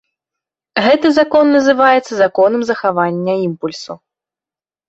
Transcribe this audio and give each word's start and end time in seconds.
Гэты 0.85 1.07
закон 1.19 1.45
называецца 1.57 2.13
законам 2.23 2.61
захавання 2.71 3.33
імпульсу. 3.47 3.93